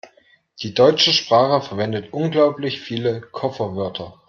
Die 0.63 0.73
deutsche 0.73 1.13
Sprache 1.13 1.61
verwendet 1.63 2.11
unglaublich 2.11 2.81
viele 2.81 3.21
Kofferwörter. 3.21 4.19